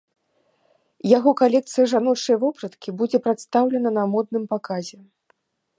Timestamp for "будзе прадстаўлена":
3.03-3.89